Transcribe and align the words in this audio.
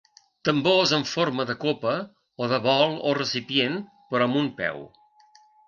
Tambors 0.47 0.93
en 0.97 1.03
forma 1.09 1.45
de 1.49 1.55
copa, 1.65 1.93
o 2.45 2.49
de 2.55 2.61
bol 2.65 2.97
o 3.11 3.13
recipient, 3.21 3.79
però 4.13 4.31
amb 4.31 4.43
un 4.45 4.51
peu. 4.61 4.85